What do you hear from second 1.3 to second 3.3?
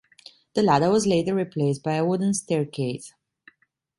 replaced by a wooden staircase.